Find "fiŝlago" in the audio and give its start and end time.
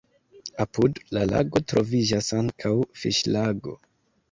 3.03-3.79